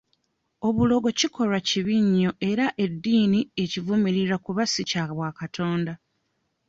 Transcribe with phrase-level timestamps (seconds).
[0.67, 5.93] Obulogo kikolwa kibi nnyo era eddiini ekivumirira kuba si kya bwakatonda.